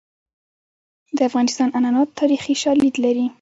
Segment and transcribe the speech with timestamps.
[1.15, 3.25] د افغانستان عنعنات تاریخي شالید لري.